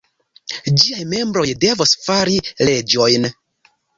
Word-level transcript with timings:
Ĝiaj 0.83 1.01
membroj 1.09 1.43
devos 1.65 1.93
fari 2.07 2.39
leĝojn. 2.69 3.29